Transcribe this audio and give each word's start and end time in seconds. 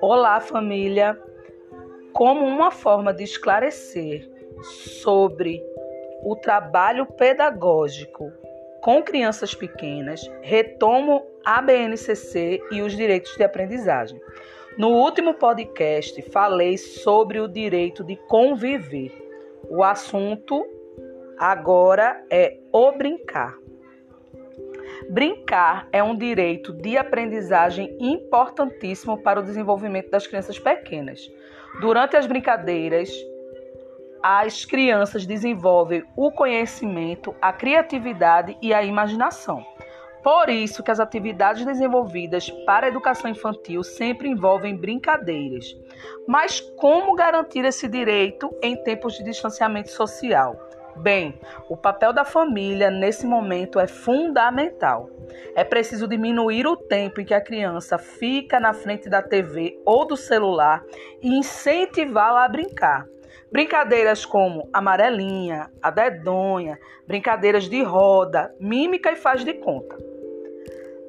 Olá, 0.00 0.40
família! 0.40 1.18
Como 2.12 2.44
uma 2.46 2.70
forma 2.70 3.12
de 3.12 3.24
esclarecer 3.24 4.28
sobre 4.62 5.62
o 6.24 6.36
trabalho 6.36 7.06
pedagógico 7.06 8.32
com 8.80 9.02
crianças 9.02 9.54
pequenas, 9.54 10.20
retomo 10.40 11.26
a 11.44 11.60
BNCC 11.62 12.60
e 12.70 12.82
os 12.82 12.96
direitos 12.96 13.36
de 13.36 13.44
aprendizagem. 13.44 14.20
No 14.78 14.88
último 14.88 15.34
podcast, 15.34 16.20
falei 16.30 16.78
sobre 16.78 17.40
o 17.40 17.48
direito 17.48 18.02
de 18.02 18.16
conviver. 18.28 19.12
O 19.68 19.82
assunto 19.82 20.66
agora 21.38 22.24
é 22.30 22.58
o 22.72 22.92
brincar. 22.92 23.61
Brincar 25.08 25.88
é 25.92 26.02
um 26.02 26.16
direito 26.16 26.72
de 26.72 26.96
aprendizagem 26.96 27.96
importantíssimo 28.00 29.22
para 29.22 29.40
o 29.40 29.42
desenvolvimento 29.42 30.10
das 30.10 30.26
crianças 30.26 30.58
pequenas. 30.58 31.30
Durante 31.80 32.16
as 32.16 32.26
brincadeiras, 32.26 33.10
as 34.22 34.64
crianças 34.64 35.26
desenvolvem 35.26 36.04
o 36.16 36.30
conhecimento, 36.30 37.34
a 37.40 37.52
criatividade 37.52 38.56
e 38.62 38.72
a 38.72 38.82
imaginação. 38.82 39.64
Por 40.22 40.48
isso 40.48 40.84
que 40.84 40.90
as 40.90 41.00
atividades 41.00 41.64
desenvolvidas 41.64 42.48
para 42.64 42.86
a 42.86 42.88
educação 42.88 43.28
infantil 43.28 43.82
sempre 43.82 44.28
envolvem 44.28 44.76
brincadeiras. 44.76 45.76
Mas 46.28 46.60
como 46.60 47.16
garantir 47.16 47.64
esse 47.64 47.88
direito 47.88 48.48
em 48.62 48.80
tempos 48.84 49.14
de 49.14 49.24
distanciamento 49.24 49.90
social? 49.90 50.56
Bem, 50.96 51.38
o 51.68 51.76
papel 51.76 52.12
da 52.12 52.24
família 52.24 52.90
nesse 52.90 53.26
momento 53.26 53.80
é 53.80 53.86
fundamental. 53.86 55.08
É 55.54 55.64
preciso 55.64 56.06
diminuir 56.06 56.66
o 56.66 56.76
tempo 56.76 57.20
em 57.20 57.24
que 57.24 57.34
a 57.34 57.40
criança 57.40 57.98
fica 57.98 58.60
na 58.60 58.72
frente 58.72 59.08
da 59.08 59.22
TV 59.22 59.80
ou 59.84 60.06
do 60.06 60.16
celular 60.16 60.84
e 61.20 61.28
incentivá-la 61.28 62.44
a 62.44 62.48
brincar. 62.48 63.06
Brincadeiras 63.50 64.24
como 64.24 64.68
amarelinha, 64.72 65.70
a 65.82 65.90
dedonha, 65.90 66.78
brincadeiras 67.06 67.68
de 67.68 67.82
roda, 67.82 68.54
mímica 68.58 69.12
e 69.12 69.16
faz 69.16 69.44
de 69.44 69.54
conta. 69.54 69.96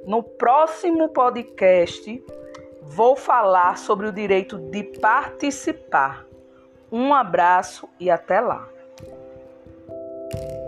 No 0.06 0.24
próximo 0.24 1.10
podcast, 1.10 2.24
vou 2.82 3.16
falar 3.16 3.78
sobre 3.78 4.08
o 4.08 4.12
direito 4.12 4.58
de 4.58 4.84
participar. 5.00 6.26
Um 6.92 7.14
abraço 7.14 7.88
e 8.00 8.10
até 8.10 8.42
lá! 8.42 8.68
Thank 10.34 10.52
you. 10.52 10.63